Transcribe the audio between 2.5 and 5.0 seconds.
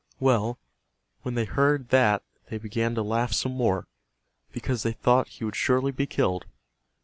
began to laugh some more, because they